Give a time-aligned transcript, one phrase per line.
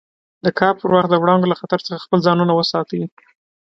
[0.45, 3.01] د کار پر وخت د وړانګو له خطر څخه خپل ځانونه وساتي.